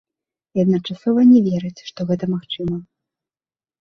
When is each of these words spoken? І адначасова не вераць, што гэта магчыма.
І 0.57 0.63
адначасова 0.65 1.27
не 1.33 1.39
вераць, 1.49 1.85
што 1.93 1.99
гэта 2.13 2.33
магчыма. 2.35 2.75